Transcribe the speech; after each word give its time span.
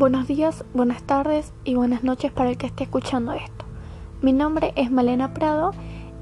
Buenos 0.00 0.26
días, 0.26 0.64
buenas 0.72 1.02
tardes 1.02 1.52
y 1.62 1.74
buenas 1.74 2.02
noches 2.02 2.32
para 2.32 2.48
el 2.48 2.56
que 2.56 2.68
esté 2.68 2.84
escuchando 2.84 3.34
esto. 3.34 3.66
Mi 4.22 4.32
nombre 4.32 4.72
es 4.74 4.90
Malena 4.90 5.34
Prado 5.34 5.72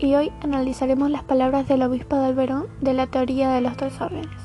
y 0.01 0.17
hoy 0.17 0.33
analizaremos 0.43 1.09
las 1.13 1.23
palabras 1.23 1.69
del 1.69 1.85
obispo 1.85 2.17
de 2.17 2.27
Alberón 2.27 2.67
de 2.81 2.93
la 2.93 3.07
teoría 3.07 3.51
de 3.51 3.61
los 3.61 3.77
tres 3.77 4.01
órdenes. 4.01 4.37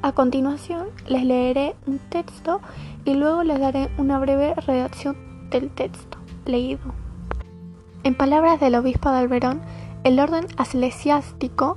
A 0.00 0.12
continuación 0.12 0.86
les 1.06 1.24
leeré 1.24 1.76
un 1.86 1.98
texto 1.98 2.62
y 3.04 3.12
luego 3.12 3.42
les 3.42 3.60
daré 3.60 3.90
una 3.98 4.18
breve 4.18 4.54
redacción 4.54 5.18
del 5.50 5.68
texto 5.68 6.16
leído. 6.46 6.94
En 8.02 8.14
palabras 8.14 8.60
del 8.60 8.76
obispo 8.76 9.10
de 9.10 9.18
Alberón, 9.18 9.60
el 10.04 10.18
orden 10.18 10.46
eclesiástico 10.58 11.76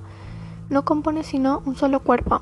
no 0.69 0.85
compone 0.85 1.23
sino 1.23 1.61
un 1.65 1.75
solo 1.75 1.99
cuerpo. 1.99 2.41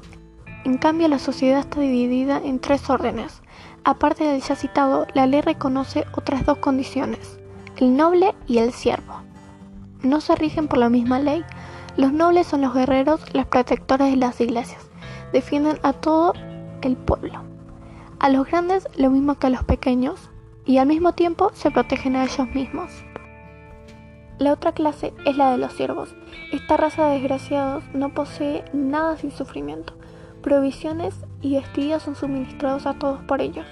En 0.65 0.77
cambio, 0.77 1.07
la 1.07 1.17
sociedad 1.17 1.61
está 1.61 1.79
dividida 1.79 2.37
en 2.37 2.59
tres 2.59 2.91
órdenes 2.91 3.41
Aparte 3.83 4.23
del 4.23 4.41
ya 4.41 4.55
citado, 4.55 5.07
la 5.13 5.25
ley 5.25 5.41
reconoce 5.41 6.05
otras 6.13 6.45
dos 6.45 6.57
condiciones, 6.57 7.39
el 7.77 7.95
noble 7.95 8.35
y 8.47 8.57
el 8.57 8.73
siervo. 8.73 9.21
No 10.01 10.21
se 10.21 10.35
rigen 10.35 10.67
por 10.67 10.79
la 10.79 10.89
misma 10.89 11.19
ley. 11.19 11.43
Los 11.97 12.13
nobles 12.13 12.47
son 12.47 12.61
los 12.61 12.73
guerreros, 12.73 13.21
los 13.33 13.45
protectores 13.47 14.11
de 14.11 14.17
las 14.17 14.39
iglesias. 14.39 14.89
Defienden 15.33 15.79
a 15.83 15.93
todo 15.93 16.33
el 16.81 16.95
pueblo. 16.95 17.41
A 18.19 18.29
los 18.29 18.47
grandes 18.47 18.87
lo 18.97 19.09
mismo 19.09 19.35
que 19.35 19.47
a 19.47 19.49
los 19.49 19.63
pequeños 19.63 20.29
y 20.65 20.77
al 20.77 20.87
mismo 20.87 21.13
tiempo 21.13 21.51
se 21.53 21.71
protegen 21.71 22.15
a 22.15 22.23
ellos 22.23 22.47
mismos. 22.53 22.91
La 24.39 24.53
otra 24.53 24.71
clase 24.71 25.13
es 25.25 25.35
la 25.35 25.51
de 25.51 25.57
los 25.57 25.73
siervos. 25.73 26.15
Esta 26.53 26.77
raza 26.77 27.07
de 27.07 27.15
desgraciados 27.15 27.83
no 27.93 28.13
posee 28.13 28.63
nada 28.71 29.17
sin 29.17 29.31
sufrimiento. 29.31 29.93
Provisiones 30.41 31.15
y 31.41 31.55
vestidos 31.55 32.03
son 32.03 32.15
suministrados 32.15 32.85
a 32.85 32.93
todos 32.93 33.21
por 33.23 33.41
ellos, 33.41 33.65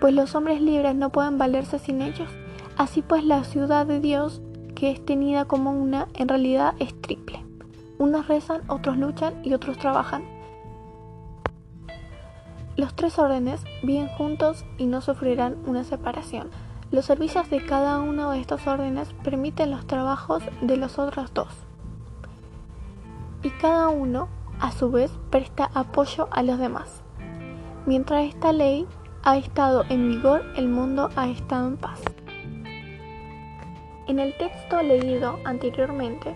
pues 0.00 0.14
los 0.14 0.34
hombres 0.34 0.60
libres 0.60 0.94
no 0.94 1.10
pueden 1.10 1.38
valerse 1.38 1.78
sin 1.78 2.02
ellos. 2.02 2.28
Así 2.76 3.02
pues 3.02 3.24
la 3.24 3.44
ciudad 3.44 3.86
de 3.86 4.00
Dios, 4.00 4.40
que 4.74 4.90
es 4.90 5.04
tenida 5.04 5.44
como 5.44 5.72
una, 5.72 6.08
en 6.14 6.28
realidad 6.28 6.74
es 6.80 7.00
triple. 7.00 7.44
Unos 7.98 8.26
rezan, 8.26 8.62
otros 8.68 8.96
luchan 8.96 9.34
y 9.44 9.54
otros 9.54 9.78
trabajan. 9.78 10.24
Los 12.76 12.94
tres 12.94 13.18
órdenes 13.18 13.62
viven 13.82 14.08
juntos 14.08 14.64
y 14.76 14.86
no 14.86 15.00
sufrirán 15.00 15.56
una 15.66 15.82
separación. 15.82 16.50
Los 16.90 17.04
servicios 17.04 17.50
de 17.50 17.64
cada 17.64 18.00
uno 18.00 18.30
de 18.30 18.40
estos 18.40 18.66
órdenes 18.66 19.12
permiten 19.24 19.70
los 19.70 19.86
trabajos 19.86 20.42
de 20.62 20.76
los 20.76 20.98
otros 20.98 21.34
dos. 21.34 21.48
Y 23.42 23.50
cada 23.50 23.88
uno 23.88 24.28
a 24.60 24.72
su 24.72 24.90
vez 24.90 25.10
presta 25.30 25.70
apoyo 25.74 26.28
a 26.30 26.42
los 26.42 26.58
demás. 26.58 27.02
Mientras 27.86 28.24
esta 28.24 28.52
ley 28.52 28.86
ha 29.22 29.36
estado 29.36 29.84
en 29.88 30.08
vigor, 30.10 30.44
el 30.56 30.68
mundo 30.68 31.10
ha 31.16 31.28
estado 31.28 31.68
en 31.68 31.76
paz. 31.76 32.00
En 34.06 34.18
el 34.18 34.36
texto 34.38 34.82
leído 34.82 35.38
anteriormente, 35.44 36.34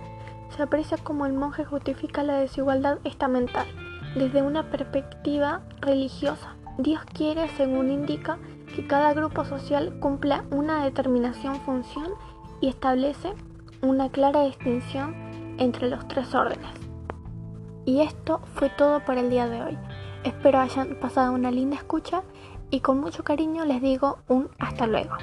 se 0.56 0.62
aprecia 0.62 0.98
cómo 0.98 1.26
el 1.26 1.32
monje 1.32 1.64
justifica 1.64 2.22
la 2.22 2.38
desigualdad 2.38 2.98
estamental 3.04 3.66
desde 4.14 4.42
una 4.42 4.70
perspectiva 4.70 5.62
religiosa. 5.80 6.54
Dios 6.78 7.02
quiere, 7.14 7.48
según 7.56 7.90
indica, 7.90 8.38
que 8.74 8.86
cada 8.86 9.14
grupo 9.14 9.44
social 9.44 9.98
cumpla 10.00 10.44
una 10.50 10.84
determinación 10.84 11.56
función 11.60 12.08
y 12.60 12.68
establece 12.68 13.32
una 13.80 14.10
clara 14.10 14.44
distinción 14.44 15.14
entre 15.58 15.88
los 15.88 16.06
tres 16.08 16.34
órdenes. 16.34 16.91
Y 17.84 18.00
esto 18.00 18.40
fue 18.54 18.70
todo 18.70 19.04
por 19.04 19.18
el 19.18 19.30
día 19.30 19.48
de 19.48 19.62
hoy. 19.62 19.78
Espero 20.24 20.60
hayan 20.60 20.96
pasado 21.00 21.32
una 21.32 21.50
linda 21.50 21.76
escucha 21.76 22.22
y 22.70 22.80
con 22.80 23.00
mucho 23.00 23.24
cariño 23.24 23.64
les 23.64 23.82
digo 23.82 24.18
un 24.28 24.48
hasta 24.58 24.86
luego. 24.86 25.16